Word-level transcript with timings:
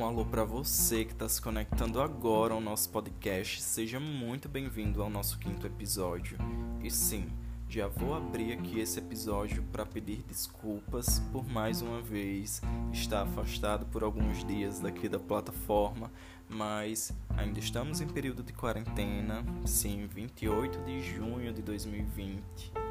Um 0.00 0.06
alô 0.06 0.24
para 0.24 0.44
você 0.44 1.04
que 1.04 1.12
está 1.12 1.28
se 1.28 1.42
conectando 1.42 2.00
agora 2.00 2.54
ao 2.54 2.60
nosso 2.60 2.88
podcast. 2.88 3.60
Seja 3.60 4.00
muito 4.00 4.48
bem-vindo 4.48 5.02
ao 5.02 5.10
nosso 5.10 5.38
quinto 5.38 5.66
episódio. 5.66 6.38
E 6.82 6.90
sim, 6.90 7.28
já 7.68 7.86
vou 7.86 8.14
abrir 8.14 8.54
aqui 8.54 8.80
esse 8.80 8.98
episódio 8.98 9.62
para 9.64 9.84
pedir 9.84 10.22
desculpas 10.22 11.18
por 11.30 11.46
mais 11.46 11.82
uma 11.82 12.00
vez 12.00 12.62
estar 12.94 13.24
afastado 13.24 13.84
por 13.92 14.02
alguns 14.02 14.42
dias 14.42 14.80
daqui 14.80 15.06
da 15.06 15.18
plataforma, 15.18 16.10
mas 16.48 17.12
ainda 17.36 17.58
estamos 17.58 18.00
em 18.00 18.06
período 18.06 18.42
de 18.42 18.54
quarentena, 18.54 19.44
sim, 19.66 20.06
28 20.06 20.78
de 20.82 21.02
junho 21.02 21.52
de 21.52 21.60
2020 21.60 22.89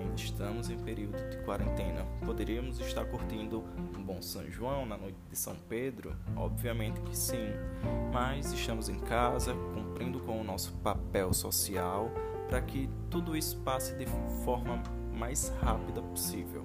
ainda 0.00 0.14
estamos 0.14 0.70
em 0.70 0.78
período 0.78 1.16
de 1.30 1.36
quarentena. 1.44 2.04
Poderíamos 2.24 2.80
estar 2.80 3.04
curtindo 3.04 3.64
um 3.96 4.02
bom 4.02 4.20
São 4.20 4.50
João 4.50 4.86
na 4.86 4.96
noite 4.96 5.18
de 5.30 5.36
São 5.36 5.54
Pedro? 5.68 6.16
Obviamente 6.36 7.00
que 7.02 7.16
sim, 7.16 7.50
mas 8.12 8.52
estamos 8.52 8.88
em 8.88 8.98
casa 8.98 9.54
cumprindo 9.74 10.20
com 10.20 10.40
o 10.40 10.44
nosso 10.44 10.72
papel 10.78 11.32
social 11.32 12.10
para 12.48 12.60
que 12.60 12.88
tudo 13.08 13.36
isso 13.36 13.58
passe 13.58 13.94
de 13.94 14.06
forma 14.44 14.82
mais 15.12 15.50
rápida 15.60 16.02
possível. 16.02 16.64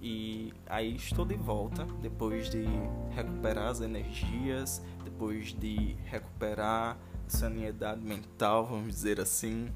E 0.00 0.52
aí 0.66 0.94
estou 0.94 1.24
de 1.24 1.34
volta 1.34 1.84
depois 2.00 2.48
de 2.48 2.64
recuperar 3.10 3.68
as 3.68 3.80
energias, 3.80 4.80
depois 5.02 5.52
de 5.52 5.96
recuperar 6.04 6.96
a 7.26 7.30
sanidade 7.30 8.00
mental, 8.00 8.66
vamos 8.66 8.94
dizer 8.94 9.20
assim. 9.20 9.68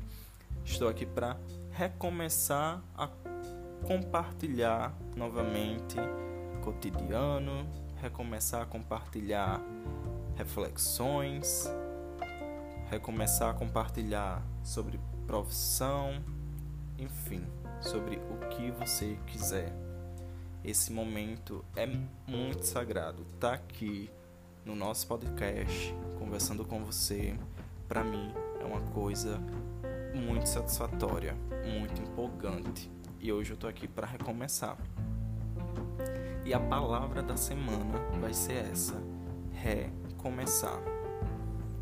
Estou 0.65 0.89
aqui 0.89 1.07
para 1.07 1.37
recomeçar 1.81 2.83
a 2.95 3.09
compartilhar 3.87 4.95
novamente 5.17 5.97
cotidiano, 6.63 7.67
recomeçar 7.97 8.61
a 8.61 8.67
compartilhar 8.67 9.63
reflexões, 10.37 11.71
recomeçar 12.91 13.49
a 13.49 13.55
compartilhar 13.55 14.43
sobre 14.63 15.01
profissão, 15.27 16.23
enfim, 16.99 17.43
sobre 17.81 18.17
o 18.17 18.49
que 18.51 18.71
você 18.73 19.19
quiser. 19.27 19.73
Esse 20.63 20.93
momento 20.93 21.65
é 21.75 21.87
muito 22.27 22.67
sagrado. 22.67 23.25
Tá 23.41 23.55
aqui 23.55 24.11
no 24.67 24.77
nosso 24.77 25.07
podcast, 25.07 25.95
conversando 26.19 26.63
com 26.63 26.85
você, 26.85 27.35
para 27.89 28.05
mim 28.05 28.35
é 28.61 28.65
uma 28.67 28.83
coisa 28.93 29.41
muito 30.15 30.49
satisfatória, 30.49 31.37
muito 31.79 32.01
empolgante. 32.03 32.91
E 33.19 33.33
hoje 33.33 33.53
eu 33.53 33.57
tô 33.57 33.67
aqui 33.67 33.87
para 33.87 34.07
recomeçar. 34.07 34.77
E 36.45 36.55
a 36.55 36.61
palavra 36.61 37.23
da 37.23 37.37
semana 37.37 37.99
vai 38.21 38.33
ser 38.33 38.65
essa: 38.71 39.01
recomeçar. 39.53 40.81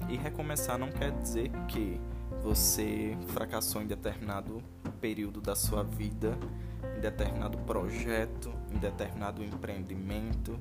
E 0.09 0.17
recomeçar 0.17 0.79
não 0.79 0.91
quer 0.91 1.13
dizer 1.13 1.51
que 1.69 2.01
você 2.43 3.17
fracassou 3.29 3.83
em 3.83 3.87
determinado 3.87 4.63
período 5.01 5.41
da 5.41 5.55
sua 5.55 5.83
vida, 5.83 6.37
em 6.97 7.01
determinado 7.01 7.59
projeto, 7.59 8.53
em 8.71 8.79
determinado 8.79 9.43
empreendimento. 9.45 10.59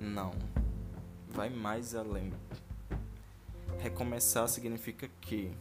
Não. 0.00 0.32
Vai 1.28 1.50
mais 1.50 1.94
além. 1.94 2.32
Recomeçar 3.78 4.48
significa 4.48 5.08
que 5.20 5.52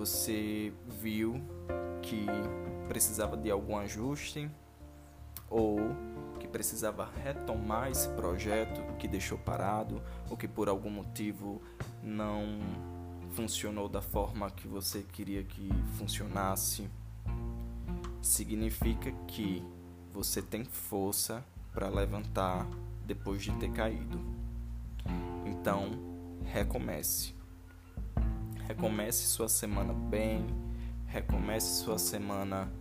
você 0.00 0.72
viu 0.88 1.42
que 2.00 2.24
precisava 2.88 3.36
de 3.36 3.50
algum 3.50 3.76
ajuste 3.76 4.50
ou 5.50 5.76
que 6.38 6.48
precisava 6.48 7.06
retomar 7.22 7.90
esse 7.90 8.08
projeto 8.08 8.80
que 8.96 9.06
deixou 9.06 9.36
parado 9.36 10.02
ou 10.30 10.38
que 10.38 10.48
por 10.48 10.70
algum 10.70 10.88
motivo 10.88 11.60
não 12.02 12.60
funcionou 13.32 13.90
da 13.90 14.00
forma 14.00 14.50
que 14.50 14.66
você 14.66 15.02
queria 15.02 15.44
que 15.44 15.68
funcionasse, 15.98 16.88
significa 18.22 19.12
que 19.28 19.62
você 20.14 20.40
tem 20.40 20.64
força 20.64 21.44
para 21.74 21.90
levantar 21.90 22.66
depois 23.04 23.42
de 23.42 23.52
ter 23.56 23.70
caído. 23.70 24.18
Então, 25.44 25.90
recomece. 26.46 27.39
Recomece 28.70 29.26
sua 29.26 29.48
semana 29.48 29.92
bem, 29.92 30.46
recomece 31.04 31.82
sua 31.82 31.98
semana 31.98 32.72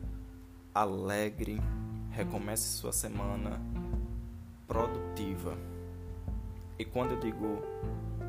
alegre, 0.71 1.59
recomece 2.11 2.77
sua 2.77 2.91
semana 2.91 3.59
produtiva. 4.67 5.57
E 6.77 6.85
quando 6.85 7.13
eu 7.13 7.19
digo 7.19 7.63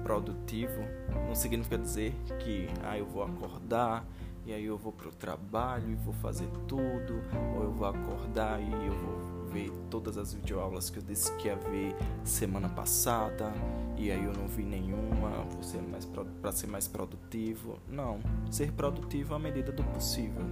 produtivo, 0.02 0.80
não 1.26 1.34
significa 1.34 1.76
dizer 1.76 2.14
que 2.38 2.66
ah, 2.82 2.96
eu 2.96 3.04
vou 3.04 3.22
acordar 3.22 4.06
e 4.46 4.54
aí 4.54 4.64
eu 4.64 4.78
vou 4.78 4.90
pro 4.90 5.12
trabalho 5.12 5.90
e 5.90 5.94
vou 5.96 6.14
fazer 6.14 6.48
tudo, 6.66 7.22
ou 7.54 7.64
eu 7.64 7.72
vou 7.72 7.86
acordar 7.86 8.58
e 8.58 8.72
eu 8.72 8.94
vou 8.94 9.29
ver 9.50 9.70
todas 9.90 10.16
as 10.16 10.32
videoaulas 10.32 10.90
que 10.90 10.98
eu 10.98 11.02
disse 11.02 11.34
que 11.36 11.48
ia 11.48 11.56
ver 11.56 11.94
semana 12.24 12.68
passada 12.68 13.52
e 13.96 14.10
aí 14.10 14.24
eu 14.24 14.32
não 14.32 14.46
vi 14.46 14.64
nenhuma, 14.64 15.44
você 15.56 15.78
mais 15.78 16.06
para 16.06 16.52
ser 16.52 16.66
mais 16.66 16.88
produtivo. 16.88 17.78
Não, 17.88 18.20
ser 18.50 18.72
produtivo 18.72 19.34
à 19.34 19.38
medida 19.38 19.72
do 19.72 19.82
possível. 19.84 20.44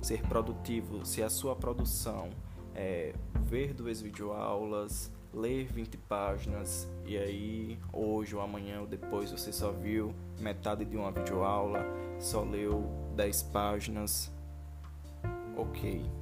Ser 0.00 0.22
produtivo 0.22 1.04
se 1.04 1.22
a 1.22 1.28
sua 1.28 1.56
produção 1.56 2.30
é 2.74 3.12
ver 3.44 3.74
duas 3.74 4.00
videoaulas, 4.00 5.10
ler 5.34 5.66
20 5.66 5.98
páginas 5.98 6.88
e 7.04 7.18
aí 7.18 7.78
hoje 7.92 8.34
ou 8.34 8.40
amanhã 8.40 8.80
ou 8.80 8.86
depois 8.86 9.30
você 9.30 9.52
só 9.52 9.72
viu 9.72 10.14
metade 10.40 10.84
de 10.84 10.96
uma 10.96 11.10
videoaula, 11.10 11.84
só 12.18 12.42
leu 12.42 12.88
10 13.16 13.42
páginas. 13.42 14.32
OK 15.56 16.17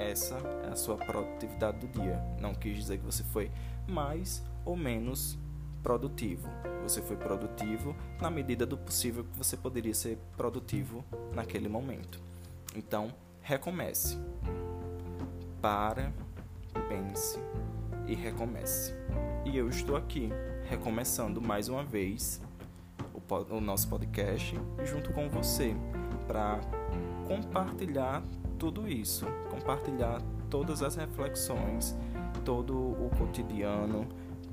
essa 0.00 0.36
é 0.64 0.72
a 0.72 0.76
sua 0.76 0.96
produtividade 0.96 1.78
do 1.78 1.88
dia. 1.88 2.18
Não 2.40 2.54
quis 2.54 2.76
dizer 2.76 2.98
que 2.98 3.04
você 3.04 3.22
foi 3.24 3.50
mais 3.86 4.42
ou 4.64 4.76
menos 4.76 5.38
produtivo. 5.82 6.48
Você 6.82 7.02
foi 7.02 7.16
produtivo 7.16 7.94
na 8.20 8.30
medida 8.30 8.64
do 8.64 8.78
possível 8.78 9.24
que 9.24 9.36
você 9.36 9.56
poderia 9.56 9.94
ser 9.94 10.18
produtivo 10.36 11.04
naquele 11.34 11.68
momento. 11.68 12.20
Então, 12.74 13.12
recomece. 13.42 14.18
Para, 15.60 16.12
pense 16.88 17.38
e 18.06 18.14
recomece. 18.14 18.94
E 19.44 19.56
eu 19.56 19.68
estou 19.68 19.96
aqui, 19.96 20.30
recomeçando 20.68 21.40
mais 21.40 21.68
uma 21.68 21.84
vez 21.84 22.40
o, 23.14 23.54
o 23.54 23.60
nosso 23.60 23.88
podcast 23.88 24.58
junto 24.84 25.12
com 25.12 25.28
você 25.28 25.74
para 26.26 26.60
compartilhar 27.26 28.22
tudo 28.58 28.86
isso, 28.86 29.26
compartilhar 29.60 30.20
todas 30.48 30.82
as 30.82 30.96
reflexões, 30.96 31.94
todo 32.44 32.74
o 32.74 33.10
cotidiano, 33.18 34.08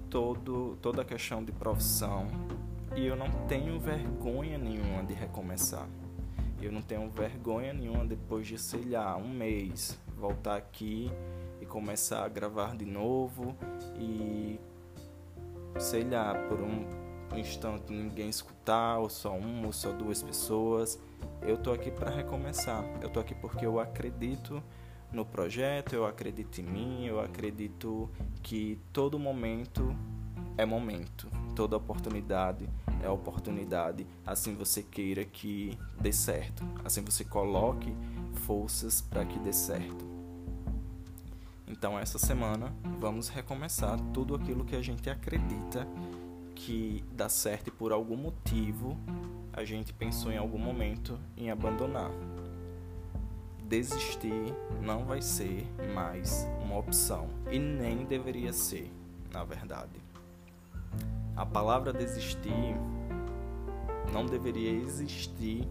todo, 0.10 0.78
toda 0.82 1.02
a 1.02 1.06
questão 1.06 1.44
de 1.44 1.52
profissão. 1.52 2.28
E 2.96 3.06
eu 3.06 3.16
não 3.16 3.30
tenho 3.48 3.80
vergonha 3.80 4.58
nenhuma 4.58 5.04
de 5.04 5.14
recomeçar. 5.14 5.88
Eu 6.62 6.72
não 6.72 6.82
tenho 6.82 7.10
vergonha 7.10 7.74
nenhuma 7.74 8.04
depois 8.06 8.48
de, 8.48 8.58
sei 8.58 8.84
lá, 8.86 9.16
um 9.16 9.30
mês, 9.30 9.98
voltar 10.18 10.58
aqui 10.58 11.12
e 11.62 11.66
começar 11.66 12.26
a 12.26 12.28
gravar 12.28 12.76
de 12.76 12.86
novo 12.86 13.56
e, 14.00 14.60
sei 15.80 16.04
lá, 16.04 16.34
por 16.50 16.60
um 16.60 16.86
instante 17.38 17.94
ninguém 17.94 18.30
escutar, 18.30 18.98
ou 18.98 19.10
só 19.10 19.34
um, 19.34 19.66
ou 19.66 19.72
só 19.72 19.92
duas 19.92 20.22
pessoas. 20.22 21.00
Eu 21.42 21.58
tô 21.58 21.72
aqui 21.72 21.92
para 21.92 22.10
recomeçar. 22.10 22.84
Eu 23.02 23.10
tô 23.10 23.20
aqui 23.20 23.36
porque 23.36 23.66
eu 23.66 23.80
acredito 23.80 24.64
no 25.12 25.26
projeto, 25.26 25.94
eu 25.94 26.06
acredito 26.06 26.60
em 26.60 26.64
mim, 26.64 27.06
eu 27.06 27.20
acredito 27.20 28.10
que 28.44 28.80
todo 28.92 29.18
momento 29.18 29.96
é 30.58 30.66
momento, 30.66 31.28
toda 31.56 31.78
oportunidade 31.78 32.68
é 33.02 33.10
oportunidade. 33.10 34.06
Assim 34.26 34.56
você 34.56 34.84
queira 34.84 35.24
que 35.24 35.78
dê 36.00 36.12
certo, 36.12 36.64
assim 36.84 37.02
você 37.02 37.24
coloque 37.24 37.94
forças 38.46 39.02
para 39.02 39.26
que 39.26 39.38
dê 39.40 39.54
certo. 39.54 40.06
Então, 41.68 42.00
essa 42.00 42.18
semana 42.18 42.74
vamos 42.98 43.28
recomeçar 43.28 44.00
tudo 44.14 44.34
aquilo 44.36 44.64
que 44.64 44.76
a 44.76 44.82
gente 44.82 45.10
acredita 45.10 45.86
que 46.56 47.04
dá 47.12 47.30
certo 47.30 47.68
e 47.68 47.72
por 47.72 47.92
algum 47.92 48.16
motivo 48.16 48.98
a 49.54 49.64
gente 49.64 49.94
pensou 49.94 50.32
em 50.32 50.38
algum 50.38 50.58
momento 50.58 51.20
em 51.36 51.52
abandonar. 51.52 52.10
Desistir 53.68 54.56
não 54.82 55.04
vai 55.04 55.22
ser 55.22 55.68
mais 55.94 56.48
uma 56.64 56.78
opção 56.78 57.28
e 57.52 57.60
nem 57.60 58.06
deveria 58.06 58.54
ser, 58.54 58.90
na 59.30 59.44
verdade. 59.44 60.00
A 61.36 61.46
palavra 61.46 61.92
desistir 61.92 62.78
não 64.14 64.26
deveria 64.26 64.72
existir 64.72 65.68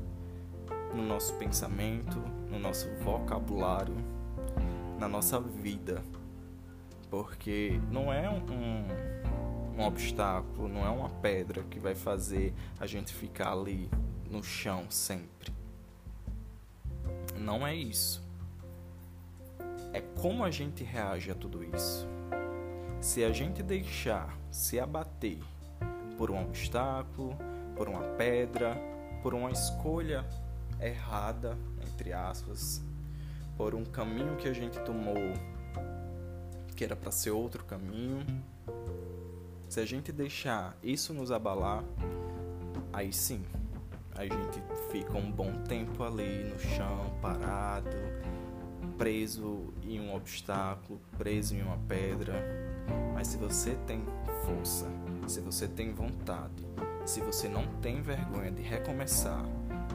no 0.94 1.02
nosso 1.02 1.32
pensamento, 1.34 2.18
no 2.50 2.58
nosso 2.58 2.86
vocabulário, 3.02 3.96
na 4.98 5.08
nossa 5.08 5.40
vida, 5.40 6.02
porque 7.10 7.80
não 7.90 8.12
é 8.12 8.28
um 8.28 9.16
um 9.76 9.84
obstáculo, 9.84 10.68
não 10.68 10.86
é 10.86 10.88
uma 10.88 11.10
pedra 11.10 11.62
que 11.64 11.78
vai 11.78 11.94
fazer 11.94 12.54
a 12.80 12.86
gente 12.86 13.12
ficar 13.12 13.52
ali 13.52 13.90
no 14.30 14.42
chão 14.42 14.86
sempre. 14.90 15.55
Não 17.46 17.64
é 17.64 17.72
isso. 17.72 18.20
É 19.92 20.00
como 20.20 20.42
a 20.42 20.50
gente 20.50 20.82
reage 20.82 21.30
a 21.30 21.34
tudo 21.36 21.62
isso. 21.62 22.04
Se 23.00 23.22
a 23.22 23.32
gente 23.32 23.62
deixar 23.62 24.36
se 24.50 24.80
abater 24.80 25.38
por 26.18 26.28
um 26.28 26.42
obstáculo, 26.42 27.36
por 27.76 27.88
uma 27.88 28.02
pedra, 28.18 28.76
por 29.22 29.32
uma 29.32 29.52
escolha 29.52 30.26
errada, 30.80 31.56
entre 31.88 32.12
aspas, 32.12 32.82
por 33.56 33.76
um 33.76 33.84
caminho 33.84 34.34
que 34.34 34.48
a 34.48 34.52
gente 34.52 34.80
tomou 34.80 35.14
que 36.74 36.82
era 36.82 36.96
para 36.96 37.12
ser 37.12 37.30
outro 37.30 37.64
caminho. 37.64 38.26
Se 39.68 39.78
a 39.78 39.86
gente 39.86 40.10
deixar 40.10 40.76
isso 40.82 41.14
nos 41.14 41.30
abalar, 41.30 41.84
aí 42.92 43.12
sim, 43.12 43.44
a 44.16 44.22
gente 44.22 44.62
fica 44.90 45.16
um 45.16 45.30
bom 45.30 45.52
tempo 45.64 46.02
ali 46.02 46.44
no 46.44 46.58
chão, 46.58 47.14
parado, 47.20 47.96
preso 48.96 49.74
em 49.82 50.00
um 50.00 50.14
obstáculo, 50.14 51.00
preso 51.18 51.54
em 51.54 51.62
uma 51.62 51.76
pedra. 51.86 52.34
Mas 53.12 53.28
se 53.28 53.36
você 53.36 53.76
tem 53.86 54.02
força, 54.44 54.86
se 55.26 55.40
você 55.40 55.68
tem 55.68 55.92
vontade, 55.92 56.66
se 57.04 57.20
você 57.20 57.48
não 57.48 57.66
tem 57.80 58.00
vergonha 58.00 58.50
de 58.50 58.62
recomeçar, 58.62 59.44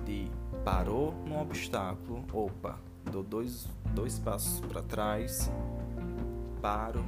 de 0.05 0.29
parou 0.63 1.13
num 1.25 1.41
obstáculo, 1.41 2.23
opa, 2.31 2.79
dou 3.11 3.23
dois, 3.23 3.67
dois 3.95 4.19
passos 4.19 4.59
para 4.61 4.83
trás, 4.83 5.51
paro, 6.61 7.03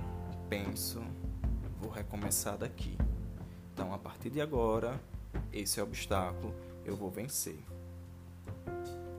penso, 0.50 1.00
vou 1.80 1.92
recomeçar 1.92 2.58
daqui. 2.58 2.98
Então, 3.72 3.94
a 3.94 4.00
partir 4.00 4.32
de 4.32 4.42
agora, 4.42 5.00
esse 5.52 5.80
obstáculo 5.80 6.54
eu 6.86 6.96
vou 6.96 7.10
vencer. 7.10 7.60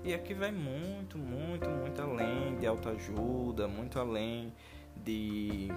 E 0.02 0.12
aqui 0.12 0.34
vai 0.34 0.52
muito, 0.52 1.16
muito, 1.16 1.68
muito 1.70 2.02
além 2.02 2.56
de 2.58 2.66
autoajuda, 2.66 3.66
muito 3.66 3.98
além 3.98 4.52
de 4.96 5.68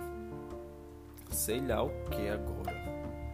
sei 1.30 1.62
lá 1.62 1.81
o 1.81 1.89
que 2.10 2.28
agora. 2.28 2.75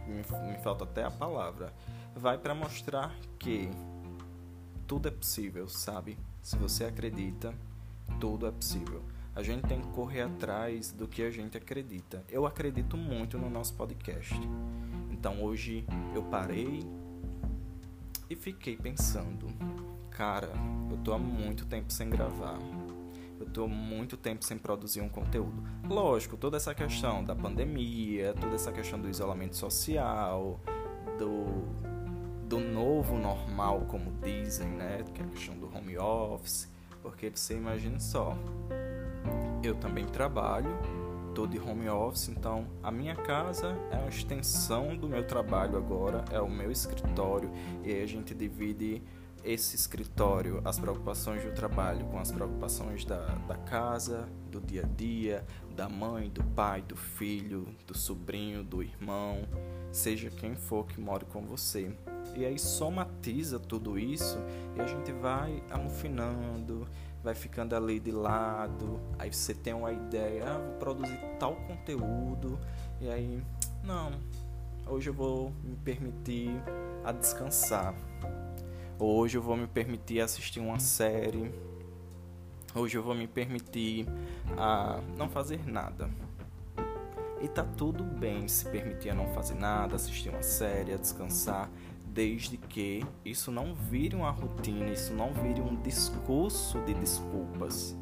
Me, 0.06 0.22
me 0.48 0.58
falta 0.58 0.84
até 0.84 1.02
a 1.02 1.10
palavra. 1.10 1.72
Vai 2.14 2.38
para 2.38 2.54
mostrar 2.54 3.12
que 3.38 3.68
tudo 4.86 5.08
é 5.08 5.10
possível, 5.10 5.68
sabe? 5.68 6.16
Se 6.42 6.56
você 6.56 6.84
acredita, 6.84 7.52
tudo 8.20 8.46
é 8.46 8.52
possível. 8.52 9.02
A 9.34 9.42
gente 9.42 9.66
tem 9.66 9.80
que 9.80 9.88
correr 9.88 10.22
atrás 10.22 10.92
do 10.92 11.08
que 11.08 11.22
a 11.22 11.30
gente 11.30 11.58
acredita. 11.58 12.22
Eu 12.28 12.46
acredito 12.46 12.96
muito 12.96 13.36
no 13.36 13.50
nosso 13.50 13.74
podcast. 13.74 14.32
Então 15.10 15.42
hoje 15.42 15.84
eu 16.14 16.22
parei 16.22 16.86
e 18.28 18.36
fiquei 18.36 18.76
pensando, 18.76 19.48
cara, 20.10 20.50
eu 20.90 20.96
tô 20.98 21.12
há 21.12 21.18
muito 21.18 21.66
tempo 21.66 21.92
sem 21.92 22.08
gravar. 22.08 22.58
Eu 23.38 23.46
tô 23.46 23.66
muito 23.66 24.16
tempo 24.16 24.44
sem 24.44 24.56
produzir 24.56 25.00
um 25.00 25.08
conteúdo. 25.08 25.62
Lógico, 25.88 26.36
toda 26.36 26.56
essa 26.56 26.74
questão 26.74 27.22
da 27.24 27.34
pandemia, 27.34 28.32
toda 28.40 28.54
essa 28.54 28.72
questão 28.72 28.98
do 28.98 29.08
isolamento 29.08 29.56
social, 29.56 30.60
do 31.18 31.94
do 32.48 32.60
novo 32.60 33.18
normal, 33.18 33.86
como 33.88 34.12
dizem, 34.22 34.68
né? 34.68 35.02
Que 35.14 35.22
é 35.22 35.24
a 35.24 35.28
questão 35.28 35.56
do 35.56 35.66
home 35.74 35.96
office. 35.98 36.70
Porque 37.02 37.30
você 37.30 37.54
imagina 37.54 37.98
só, 37.98 38.36
eu 39.62 39.74
também 39.74 40.06
trabalho, 40.06 40.70
estou 41.34 41.48
de 41.48 41.58
home 41.58 41.88
office, 41.88 42.28
então 42.28 42.64
a 42.80 42.92
minha 42.92 43.16
casa 43.16 43.76
é 43.90 43.96
uma 43.96 44.08
extensão 44.08 44.96
do 44.96 45.08
meu 45.08 45.26
trabalho 45.26 45.76
agora, 45.76 46.24
é 46.30 46.40
o 46.40 46.48
meu 46.48 46.70
escritório, 46.70 47.50
e 47.82 47.90
aí 47.90 48.02
a 48.04 48.06
gente 48.06 48.32
divide 48.32 49.02
esse 49.42 49.74
escritório, 49.74 50.62
as 50.64 50.78
preocupações 50.78 51.42
do 51.42 51.52
trabalho 51.52 52.06
com 52.06 52.20
as 52.20 52.30
preocupações 52.30 53.04
da, 53.04 53.26
da 53.48 53.56
casa, 53.56 54.28
do 54.48 54.60
dia 54.60 54.82
a 54.84 54.86
dia, 54.86 55.44
da 55.74 55.88
mãe, 55.88 56.30
do 56.30 56.42
pai, 56.44 56.82
do 56.82 56.96
filho, 56.96 57.66
do 57.84 57.98
sobrinho, 57.98 58.62
do 58.62 58.80
irmão, 58.80 59.42
seja 59.90 60.30
quem 60.30 60.54
for 60.54 60.86
que 60.86 61.00
more 61.00 61.24
com 61.24 61.42
você. 61.42 61.92
E 62.36 62.44
aí 62.44 62.58
somatiza 62.60 63.58
tudo 63.58 63.98
isso 63.98 64.38
e 64.76 64.80
a 64.80 64.86
gente 64.86 65.10
vai 65.12 65.62
amufinando, 65.68 66.86
vai 67.24 67.34
ficando 67.34 67.74
ali 67.74 67.98
de 67.98 68.12
lado. 68.12 69.00
Aí 69.18 69.32
você 69.32 69.54
tem 69.54 69.72
uma 69.72 69.90
ideia, 69.90 70.44
ah, 70.46 70.58
vou 70.58 70.74
produzir 70.74 71.18
tal 71.40 71.56
conteúdo. 71.56 72.58
E 73.00 73.08
aí, 73.08 73.42
não, 73.82 74.12
hoje 74.86 75.08
eu 75.08 75.14
vou 75.14 75.50
me 75.64 75.74
permitir 75.76 76.50
a 77.02 77.10
descansar. 77.10 77.94
Hoje 78.98 79.38
eu 79.38 79.42
vou 79.42 79.56
me 79.56 79.66
permitir 79.66 80.20
assistir 80.20 80.60
uma 80.60 80.78
série. 80.78 81.50
Hoje 82.74 82.98
eu 82.98 83.02
vou 83.02 83.14
me 83.14 83.26
permitir 83.26 84.06
a 84.58 85.00
não 85.16 85.28
fazer 85.28 85.66
nada. 85.66 86.10
E 87.40 87.48
tá 87.48 87.64
tudo 87.64 88.04
bem 88.04 88.46
se 88.48 88.66
permitir 88.66 89.10
a 89.10 89.14
não 89.14 89.28
fazer 89.28 89.54
nada, 89.54 89.96
assistir 89.96 90.28
uma 90.28 90.42
série, 90.42 90.92
a 90.92 90.96
descansar 90.96 91.70
desde 92.14 92.56
que 92.56 93.04
isso 93.24 93.50
não 93.50 93.74
vire 93.74 94.14
uma 94.14 94.30
rotina, 94.30 94.88
isso 94.90 95.12
não 95.12 95.32
vire 95.34 95.60
um 95.60 95.74
discurso 95.82 96.80
de 96.82 96.94
desculpas. 96.94 97.96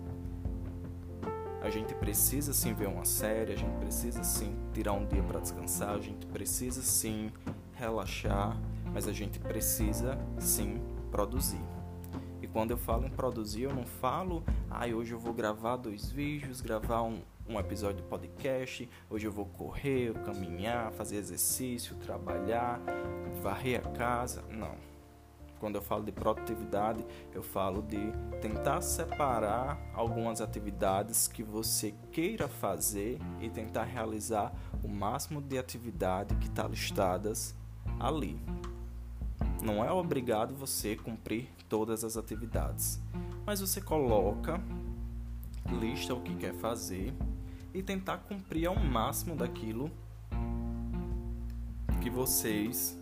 A 1.63 1.71
gente 1.71 1.95
precisa 1.95 2.53
sim 2.53 2.75
ver 2.75 2.89
uma 2.89 3.07
série, 3.07 3.55
a 3.55 3.57
gente 3.57 3.75
precisa 3.79 4.23
sim 4.23 4.55
tirar 4.75 4.93
um 4.93 5.07
dia 5.07 5.23
para 5.23 5.41
descansar, 5.41 5.95
a 5.95 6.01
gente 6.01 6.27
precisa 6.27 6.83
sim 6.83 7.31
relaxar, 7.73 8.55
mas 8.93 9.09
a 9.09 9.13
gente 9.13 9.39
precisa 9.39 10.19
sim 10.39 10.83
produzir. 11.11 11.65
E 12.43 12.47
quando 12.47 12.73
eu 12.73 12.77
falo 12.77 13.07
em 13.07 13.11
produzir, 13.11 13.63
eu 13.63 13.75
não 13.75 13.87
falo, 13.87 14.43
ah, 14.71 14.87
hoje 14.89 15.13
eu 15.13 15.19
vou 15.19 15.33
gravar 15.33 15.77
dois 15.77 16.11
vídeos, 16.11 16.61
gravar 16.61 17.03
um, 17.03 17.23
um 17.49 17.59
episódio 17.59 18.03
de 18.03 18.09
podcast. 18.09 18.89
Hoje 19.09 19.27
eu 19.27 19.33
vou 19.33 19.47
correr, 19.47 20.13
caminhar, 20.25 20.93
fazer 20.93 21.17
exercício, 21.17 21.97
trabalhar, 21.97 22.81
varrer 23.41 23.81
a 23.87 23.91
casa. 23.91 24.43
Não. 24.51 24.75
Quando 25.63 25.77
eu 25.77 25.83
falo 25.83 26.05
de 26.05 26.11
produtividade, 26.11 27.07
eu 27.33 27.41
falo 27.41 27.83
de 27.83 28.13
tentar 28.41 28.81
separar 28.81 29.79
algumas 29.95 30.41
atividades 30.41 31.29
que 31.29 31.45
você 31.45 31.95
queira 32.11 32.49
fazer 32.49 33.21
e 33.41 33.49
tentar 33.49 33.85
realizar 33.85 34.53
o 34.83 34.89
máximo 34.89 35.41
de 35.41 35.57
atividade 35.57 36.35
que 36.35 36.49
está 36.49 36.67
listadas 36.67 37.55
ali. 38.01 38.41
Não 39.63 39.85
é 39.85 39.93
obrigado 39.93 40.53
você 40.57 40.97
cumprir 40.97 41.49
todas 41.69 42.03
as 42.03 42.17
atividades, 42.17 43.01
mas 43.47 43.61
você 43.61 43.81
coloca, 43.81 44.61
lista 45.81 46.13
o 46.13 46.21
que 46.21 46.35
quer 46.35 46.55
fazer 46.55 47.15
e 47.73 47.81
tentar 47.85 48.19
cumprir 48.19 48.67
ao 48.67 48.75
máximo 48.75 49.37
daquilo 49.37 49.89
que 52.03 52.11
vocês, 52.11 52.99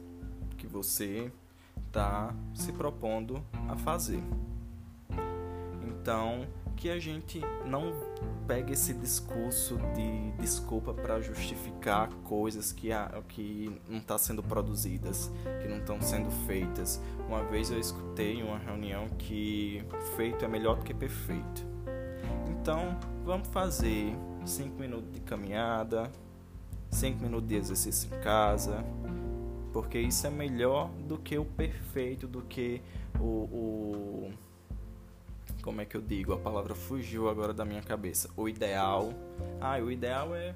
você 0.71 1.31
está 1.87 2.35
se 2.55 2.73
propondo 2.73 3.45
a 3.69 3.77
fazer. 3.77 4.23
Então, 5.83 6.47
que 6.81 6.89
a 6.89 6.99
gente 6.99 7.43
não 7.67 7.93
pegue 8.47 8.73
esse 8.73 8.95
discurso 8.95 9.77
de 9.95 10.31
desculpa 10.41 10.95
para 10.95 11.21
justificar 11.21 12.09
coisas 12.25 12.73
que, 12.73 12.89
que 13.29 13.81
não 13.87 13.99
estão 13.99 14.17
tá 14.17 14.19
sendo 14.19 14.43
produzidas, 14.43 15.31
que 15.61 15.69
não 15.69 15.77
estão 15.77 16.01
sendo 16.01 16.31
feitas. 16.47 17.01
Uma 17.29 17.45
vez 17.45 17.71
eu 17.71 17.79
escutei 17.79 18.39
em 18.39 18.43
uma 18.43 18.59
reunião 18.59 19.09
que 19.19 19.85
feito 20.17 20.43
é 20.43 20.49
melhor 20.49 20.79
do 20.79 20.85
que 20.85 20.95
perfeito. 20.95 21.67
Então, 22.49 22.99
vamos 23.25 23.49
fazer 23.49 24.15
5 24.47 24.81
minutos 24.81 25.13
de 25.13 25.21
caminhada, 25.21 26.11
5 26.91 27.23
minutos 27.23 27.49
de 27.49 27.57
exercício 27.57 28.09
em 28.15 28.21
casa, 28.21 28.83
porque 29.73 29.99
isso 29.99 30.27
é 30.27 30.31
melhor 30.31 30.91
do 31.07 31.19
que 31.19 31.39
o 31.39 31.45
perfeito, 31.45 32.27
do 32.27 32.43
que 32.43 32.83
o, 33.19 33.25
o 33.25 34.33
como 35.63 35.81
é 35.81 35.85
que 35.85 35.97
eu 35.97 36.01
digo? 36.01 36.33
A 36.33 36.39
palavra 36.39 36.75
fugiu 36.75 37.29
agora 37.29 37.53
da 37.53 37.65
minha 37.65 37.83
cabeça. 37.83 38.31
O 38.37 38.49
ideal. 38.49 39.13
Ah, 39.61 39.77
o 39.79 39.91
ideal 39.91 40.35
é 40.35 40.55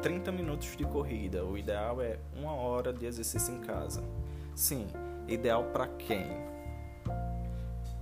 30 0.00 0.32
minutos 0.32 0.74
de 0.76 0.84
corrida. 0.84 1.44
O 1.44 1.58
ideal 1.58 2.00
é 2.00 2.18
uma 2.34 2.54
hora 2.54 2.92
de 2.92 3.04
exercício 3.04 3.54
em 3.54 3.60
casa. 3.60 4.02
Sim, 4.54 4.86
ideal 5.28 5.64
para 5.64 5.86
quem? 5.86 6.26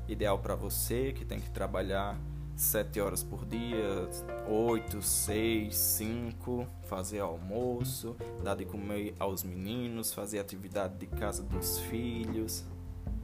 Ideal 0.09 0.38
para 0.38 0.54
você 0.54 1.12
que 1.12 1.25
tem 1.25 1.40
que 1.40 1.50
trabalhar 1.50 2.16
sete 2.60 3.00
horas 3.00 3.24
por 3.24 3.46
dia, 3.46 4.06
oito, 4.46 5.00
seis, 5.00 5.74
cinco, 5.74 6.66
fazer 6.82 7.20
almoço, 7.20 8.14
dar 8.44 8.54
de 8.54 8.66
comer 8.66 9.14
aos 9.18 9.42
meninos, 9.42 10.12
fazer 10.12 10.38
atividade 10.38 10.98
de 10.98 11.06
casa 11.06 11.42
dos 11.42 11.78
filhos. 11.78 12.66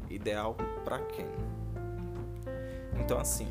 Ideal 0.09 0.57
para 0.85 1.01
quem? 1.01 1.27
Então 2.99 3.19
assim, 3.19 3.47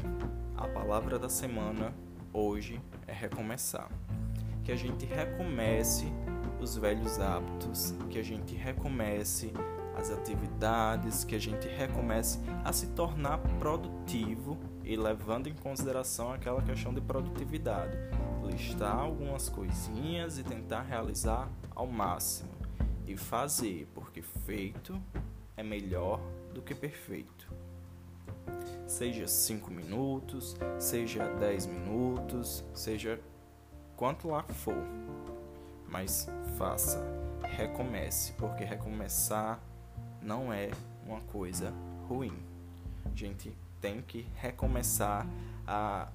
a 0.58 0.68
palavra 0.68 1.20
da 1.20 1.30
semana 1.30 1.94
hoje 2.34 2.82
é 3.06 3.14
recomeçar. 3.14 3.90
Que 4.64 4.72
a 4.72 4.76
gente 4.76 5.06
recomece 5.06 6.12
os 6.60 6.76
velhos 6.76 7.20
hábitos, 7.20 7.94
que 8.10 8.18
a 8.18 8.24
gente 8.24 8.56
recomece 8.56 9.54
as 9.98 10.12
atividades, 10.12 11.24
que 11.24 11.36
a 11.36 11.40
gente 11.40 11.68
recomece 11.68 12.40
a 12.64 12.72
se 12.72 12.88
tornar 12.88 13.40
produtivo 13.60 14.58
e 14.84 14.96
levando 14.96 15.48
em 15.48 15.54
consideração 15.54 16.32
aquela 16.32 16.62
questão 16.62 16.94
de 16.94 17.02
produtividade. 17.02 17.98
Listar 18.44 18.96
algumas 18.96 19.50
coisinhas 19.50 20.38
e 20.38 20.44
tentar 20.44 20.82
realizar 20.84 21.50
ao 21.74 21.88
máximo 21.88 22.50
e 23.08 23.18
fazer, 23.18 23.88
porque 23.94 24.22
feito 24.22 25.02
é 25.58 25.64
melhor 25.64 26.20
do 26.54 26.62
que 26.62 26.76
perfeito. 26.76 27.52
Seja 28.88 29.28
5 29.28 29.72
minutos, 29.72 30.56
seja 30.78 31.26
10 31.26 31.66
minutos, 31.66 32.64
seja 32.74 33.20
quanto 33.96 34.28
lá 34.28 34.44
for. 34.44 34.78
Mas 35.90 36.28
faça, 36.58 37.04
recomece, 37.42 38.34
porque 38.34 38.64
recomeçar 38.64 39.60
não 40.26 40.52
é 40.52 40.72
uma 41.06 41.22
coisa 41.22 41.72
ruim. 42.10 42.34
A 43.06 43.16
gente 43.16 43.56
tem 43.80 44.02
que 44.02 44.26
recomeçar 44.36 45.28
a 45.68 46.08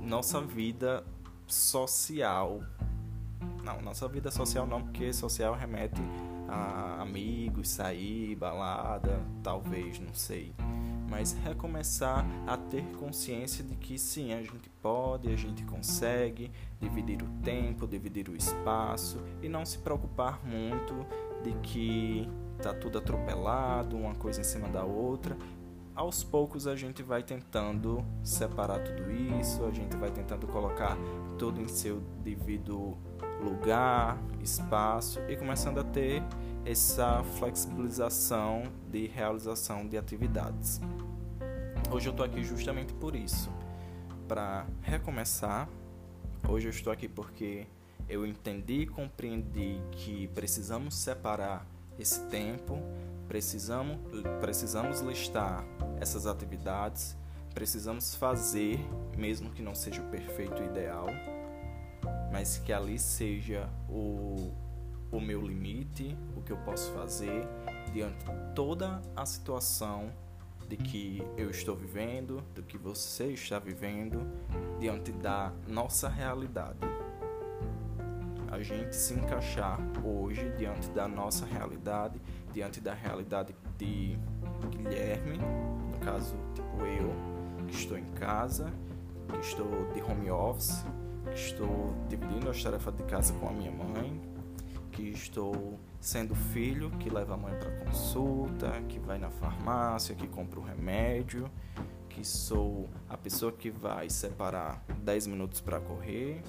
nossa 0.00 0.40
vida 0.40 1.02
social. 1.46 2.60
Não, 3.64 3.80
nossa 3.80 4.06
vida 4.06 4.30
social 4.30 4.66
não, 4.66 4.82
porque 4.82 5.12
social 5.12 5.54
remete 5.54 6.00
a 6.46 7.00
amigos, 7.00 7.68
sair, 7.70 8.34
balada, 8.34 9.20
talvez, 9.42 9.98
não 9.98 10.12
sei. 10.12 10.52
Mas 11.08 11.32
recomeçar 11.32 12.24
a 12.46 12.56
ter 12.56 12.84
consciência 12.98 13.64
de 13.64 13.74
que 13.74 13.98
sim, 13.98 14.32
a 14.32 14.42
gente 14.42 14.68
pode, 14.82 15.32
a 15.32 15.36
gente 15.36 15.64
consegue 15.64 16.52
dividir 16.78 17.22
o 17.22 17.28
tempo, 17.42 17.86
dividir 17.86 18.28
o 18.28 18.36
espaço 18.36 19.18
e 19.42 19.48
não 19.48 19.64
se 19.64 19.78
preocupar 19.78 20.40
muito 20.44 20.94
de 21.42 21.52
que 21.62 22.28
tá 22.62 22.74
tudo 22.74 22.98
atropelado, 22.98 23.96
uma 23.96 24.14
coisa 24.14 24.40
em 24.40 24.44
cima 24.44 24.68
da 24.68 24.84
outra. 24.84 25.36
Aos 25.94 26.22
poucos 26.22 26.66
a 26.66 26.76
gente 26.76 27.02
vai 27.02 27.22
tentando 27.22 28.04
separar 28.22 28.78
tudo 28.80 29.10
isso, 29.10 29.64
a 29.64 29.70
gente 29.70 29.96
vai 29.96 30.10
tentando 30.10 30.46
colocar 30.46 30.96
tudo 31.38 31.60
em 31.60 31.68
seu 31.68 32.00
devido 32.22 32.96
lugar, 33.42 34.18
espaço 34.40 35.20
e 35.28 35.36
começando 35.36 35.78
a 35.78 35.84
ter 35.84 36.22
essa 36.64 37.22
flexibilização 37.38 38.64
de 38.90 39.06
realização 39.06 39.86
de 39.86 39.96
atividades. 39.96 40.80
Hoje 41.90 42.08
eu 42.08 42.12
estou 42.12 42.24
aqui 42.24 42.44
justamente 42.44 42.92
por 42.94 43.16
isso, 43.16 43.50
para 44.28 44.66
recomeçar. 44.82 45.68
Hoje 46.48 46.68
eu 46.68 46.70
estou 46.70 46.92
aqui 46.92 47.08
porque 47.08 47.66
eu 48.10 48.26
entendi 48.26 48.80
e 48.82 48.86
compreendi 48.86 49.80
que 49.92 50.26
precisamos 50.34 50.96
separar 50.96 51.64
esse 51.96 52.20
tempo, 52.26 52.76
precisamos, 53.28 53.98
precisamos 54.40 55.00
listar 55.00 55.64
essas 56.00 56.26
atividades, 56.26 57.16
precisamos 57.54 58.16
fazer, 58.16 58.80
mesmo 59.16 59.50
que 59.50 59.62
não 59.62 59.76
seja 59.76 60.02
o 60.02 60.10
perfeito 60.10 60.60
ideal, 60.60 61.06
mas 62.32 62.58
que 62.58 62.72
ali 62.72 62.98
seja 62.98 63.70
o, 63.88 64.52
o 65.12 65.20
meu 65.20 65.40
limite, 65.46 66.16
o 66.36 66.42
que 66.42 66.50
eu 66.50 66.58
posso 66.58 66.90
fazer 66.92 67.46
diante 67.92 68.24
de 68.24 68.54
toda 68.56 69.00
a 69.14 69.24
situação 69.24 70.12
de 70.68 70.76
que 70.76 71.22
eu 71.36 71.48
estou 71.48 71.76
vivendo, 71.76 72.42
do 72.54 72.62
que 72.62 72.76
você 72.76 73.26
está 73.26 73.58
vivendo, 73.58 74.20
diante 74.80 75.12
da 75.12 75.52
nossa 75.68 76.08
realidade 76.08 76.78
a 78.50 78.60
gente 78.62 78.94
se 78.96 79.14
encaixar 79.14 79.78
hoje 80.04 80.52
diante 80.58 80.90
da 80.90 81.06
nossa 81.06 81.46
realidade, 81.46 82.20
diante 82.52 82.80
da 82.80 82.92
realidade 82.92 83.54
de 83.78 84.18
Guilherme, 84.70 85.38
no 85.38 85.98
caso, 86.00 86.34
tipo 86.54 86.84
eu, 86.84 87.14
que 87.66 87.74
estou 87.74 87.96
em 87.96 88.06
casa, 88.12 88.72
que 89.28 89.38
estou 89.38 89.90
de 89.92 90.02
home 90.02 90.30
office, 90.30 90.84
que 91.24 91.38
estou 91.38 91.94
dividindo 92.08 92.50
as 92.50 92.62
tarefas 92.62 92.94
de 92.96 93.02
casa 93.04 93.32
com 93.34 93.48
a 93.48 93.52
minha 93.52 93.70
mãe, 93.70 94.20
que 94.90 95.10
estou 95.10 95.78
sendo 96.00 96.34
filho 96.34 96.90
que 96.98 97.08
leva 97.08 97.34
a 97.34 97.36
mãe 97.36 97.56
para 97.58 97.70
consulta, 97.84 98.70
que 98.88 98.98
vai 98.98 99.18
na 99.18 99.30
farmácia, 99.30 100.14
que 100.14 100.26
compra 100.26 100.58
o 100.58 100.62
remédio, 100.62 101.48
que 102.08 102.26
sou 102.26 102.88
a 103.08 103.16
pessoa 103.16 103.52
que 103.52 103.70
vai 103.70 104.10
separar 104.10 104.84
10 105.02 105.28
minutos 105.28 105.60
para 105.60 105.78
correr, 105.80 106.42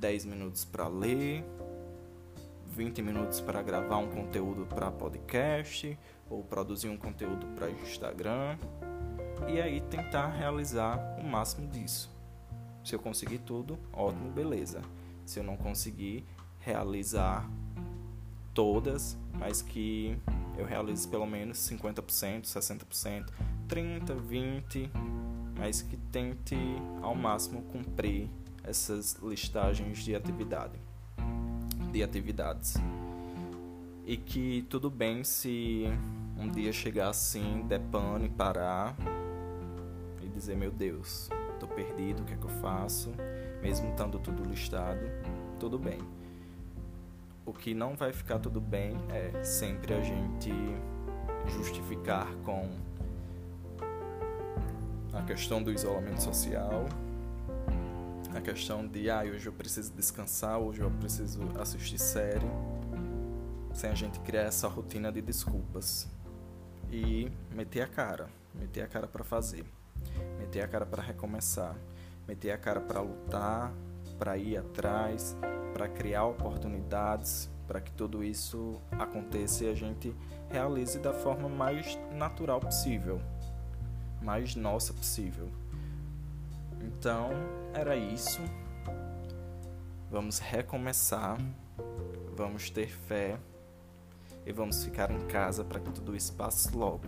10 0.00 0.24
minutos 0.24 0.64
para 0.64 0.88
ler, 0.88 1.44
20 2.74 3.02
minutos 3.02 3.40
para 3.40 3.62
gravar 3.62 3.98
um 3.98 4.08
conteúdo 4.08 4.64
para 4.64 4.90
podcast 4.90 5.96
ou 6.30 6.42
produzir 6.42 6.88
um 6.88 6.96
conteúdo 6.96 7.46
para 7.48 7.70
Instagram 7.70 8.56
e 9.46 9.60
aí 9.60 9.82
tentar 9.82 10.28
realizar 10.28 11.18
o 11.20 11.24
máximo 11.24 11.68
disso. 11.68 12.10
Se 12.82 12.94
eu 12.94 12.98
conseguir 12.98 13.38
tudo, 13.40 13.78
ótimo, 13.92 14.30
beleza. 14.30 14.80
Se 15.26 15.38
eu 15.38 15.44
não 15.44 15.56
conseguir 15.56 16.24
realizar 16.60 17.48
todas, 18.54 19.18
mas 19.34 19.60
que 19.60 20.16
eu 20.56 20.64
realize 20.64 21.06
pelo 21.06 21.26
menos 21.26 21.58
50%, 21.58 22.44
60%, 22.44 23.26
30, 23.68 24.14
20, 24.14 24.90
mas 25.58 25.82
que 25.82 25.96
tente 26.10 26.56
ao 27.02 27.14
máximo 27.14 27.62
cumprir 27.64 28.30
essas 28.64 29.14
listagens 29.22 29.98
de 29.98 30.14
atividade, 30.14 30.78
de 31.90 32.02
atividades. 32.02 32.74
E 34.04 34.16
que 34.16 34.66
tudo 34.68 34.90
bem 34.90 35.22
se 35.22 35.84
um 36.36 36.48
dia 36.48 36.72
chegar 36.72 37.10
assim, 37.10 37.64
der 37.68 37.80
pano 37.80 38.24
e 38.24 38.28
parar 38.28 38.96
e 40.22 40.28
dizer, 40.28 40.56
meu 40.56 40.70
Deus, 40.70 41.28
tô 41.58 41.66
perdido, 41.66 42.22
o 42.22 42.24
que 42.24 42.32
é 42.32 42.36
que 42.36 42.44
eu 42.44 42.50
faço? 42.60 43.12
Mesmo 43.62 43.90
estando 43.90 44.18
tudo 44.18 44.42
listado, 44.42 45.00
tudo 45.58 45.78
bem. 45.78 45.98
O 47.44 47.52
que 47.52 47.74
não 47.74 47.94
vai 47.94 48.12
ficar 48.12 48.38
tudo 48.38 48.60
bem 48.60 48.96
é 49.10 49.42
sempre 49.42 49.94
a 49.94 50.00
gente 50.00 50.50
justificar 51.46 52.26
com 52.44 52.68
a 55.12 55.22
questão 55.22 55.62
do 55.62 55.72
isolamento 55.72 56.22
social, 56.22 56.86
a 58.34 58.40
questão 58.40 58.86
de 58.86 59.10
ah, 59.10 59.22
hoje 59.22 59.46
eu 59.46 59.52
preciso 59.52 59.92
descansar, 59.92 60.58
hoje 60.58 60.80
eu 60.80 60.90
preciso 60.90 61.40
assistir 61.58 61.98
série, 61.98 62.46
sem 63.74 63.90
a 63.90 63.94
gente 63.94 64.20
criar 64.20 64.42
essa 64.42 64.68
rotina 64.68 65.10
de 65.10 65.20
desculpas 65.20 66.08
e 66.90 67.30
meter 67.52 67.82
a 67.82 67.86
cara, 67.86 68.28
meter 68.54 68.82
a 68.82 68.86
cara 68.86 69.06
para 69.06 69.24
fazer, 69.24 69.64
meter 70.38 70.62
a 70.62 70.68
cara 70.68 70.86
para 70.86 71.02
recomeçar, 71.02 71.76
meter 72.26 72.52
a 72.52 72.58
cara 72.58 72.80
para 72.80 73.00
lutar, 73.00 73.72
para 74.18 74.36
ir 74.36 74.56
atrás, 74.56 75.36
para 75.72 75.88
criar 75.88 76.24
oportunidades, 76.24 77.50
para 77.66 77.80
que 77.80 77.92
tudo 77.92 78.22
isso 78.22 78.80
aconteça 78.92 79.64
e 79.64 79.70
a 79.70 79.74
gente 79.74 80.14
realize 80.50 80.98
da 80.98 81.12
forma 81.12 81.48
mais 81.48 81.98
natural 82.12 82.60
possível, 82.60 83.20
mais 84.22 84.54
nossa 84.54 84.92
possível. 84.92 85.48
Então, 86.80 87.30
era 87.74 87.96
isso. 87.96 88.40
Vamos 90.10 90.38
recomeçar. 90.38 91.38
Vamos 92.36 92.70
ter 92.70 92.88
fé 92.88 93.38
e 94.46 94.52
vamos 94.52 94.84
ficar 94.84 95.10
em 95.10 95.26
casa 95.26 95.64
para 95.64 95.78
que 95.78 95.92
tudo 95.92 96.16
isso 96.16 96.32
passe 96.32 96.74
logo. 96.74 97.02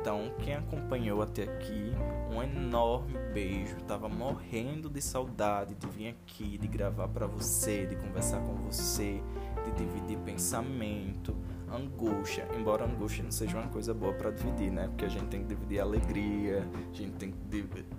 Então, 0.00 0.32
quem 0.38 0.54
acompanhou 0.54 1.22
até 1.22 1.44
aqui, 1.44 1.92
um 2.30 2.42
enorme 2.42 3.18
beijo. 3.32 3.76
Tava 3.82 4.08
morrendo 4.08 4.88
de 4.88 5.00
saudade 5.00 5.74
de 5.74 5.86
vir 5.88 6.08
aqui, 6.08 6.56
de 6.56 6.68
gravar 6.68 7.08
para 7.08 7.26
você, 7.26 7.86
de 7.86 7.96
conversar 7.96 8.40
com 8.40 8.54
você, 8.54 9.20
de 9.64 9.72
dividir 9.72 10.18
pensamento, 10.18 11.36
angústia, 11.72 12.48
embora 12.58 12.84
angústia 12.84 13.22
não 13.22 13.30
seja 13.30 13.58
uma 13.58 13.68
coisa 13.68 13.92
boa 13.92 14.12
para 14.12 14.30
dividir, 14.30 14.70
né? 14.70 14.88
Porque 14.88 15.04
a 15.04 15.08
gente 15.08 15.26
tem 15.26 15.42
que 15.42 15.48
dividir 15.48 15.80
alegria, 15.80 16.66
a 16.90 16.94
gente 16.94 17.12
tem 17.16 17.30
que 17.30 17.38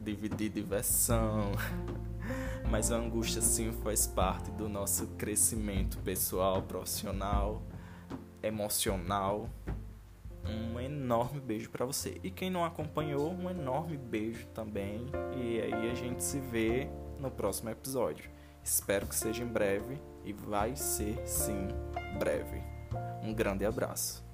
dividir 0.02 0.50
diversão. 0.50 1.52
Mas 2.70 2.92
a 2.92 2.98
angústia 2.98 3.42
sim 3.42 3.72
faz 3.72 4.06
parte 4.06 4.52
do 4.52 4.70
nosso 4.70 5.08
crescimento 5.18 5.98
pessoal, 6.00 6.62
profissional, 6.62 7.64
emocional. 8.44 9.50
Um 10.46 10.80
enorme 10.80 11.40
beijo 11.40 11.70
para 11.70 11.86
você. 11.86 12.20
E 12.24 12.32
quem 12.32 12.50
não 12.50 12.64
acompanhou, 12.64 13.32
um 13.32 13.50
enorme 13.50 13.98
beijo 13.98 14.48
também. 14.48 15.06
E 15.36 15.62
aí 15.62 15.92
a 15.92 15.94
gente 15.94 16.24
se 16.24 16.40
vê 16.40 16.90
no 17.20 17.30
próximo 17.30 17.70
episódio. 17.70 18.30
Espero 18.64 19.08
que 19.08 19.16
seja 19.16 19.44
em 19.44 19.48
breve 19.48 20.02
e 20.24 20.34
vai 20.34 20.76
ser 20.76 21.22
sim 21.28 21.68
breve. 22.20 22.79
Um 23.24 23.34
grande 23.34 23.66
abraço. 23.66 24.29